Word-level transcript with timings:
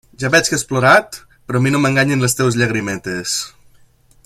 Ja 0.21 0.29
veig 0.35 0.47
que 0.51 0.55
has 0.59 0.63
plorat, 0.71 1.19
però 1.51 1.61
a 1.61 1.65
mi 1.65 1.73
no 1.75 1.83
m'enganyen 1.83 2.25
les 2.27 2.37
teues 2.41 2.59
llagrimetes. 2.63 3.37